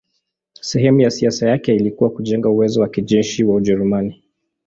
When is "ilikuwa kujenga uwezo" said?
1.75-2.81